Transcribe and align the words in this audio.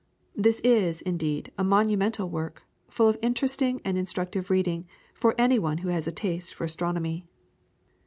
This 0.35 0.59
is, 0.61 1.03
indeed, 1.03 1.51
a 1.59 1.63
monumental 1.63 2.27
work, 2.27 2.63
full 2.89 3.07
of 3.07 3.19
interesting 3.21 3.79
and 3.85 3.99
instructive 3.99 4.49
reading 4.49 4.87
for 5.13 5.35
any 5.37 5.59
one 5.59 5.77
who 5.77 5.89
has 5.89 6.07
a 6.07 6.11
taste 6.11 6.55
for 6.55 6.63
astronomy. 6.63 7.27